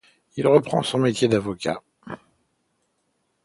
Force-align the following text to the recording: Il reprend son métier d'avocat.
Il 0.35 0.47
reprend 0.47 0.81
son 0.81 0.97
métier 0.97 1.27
d'avocat. 1.27 1.83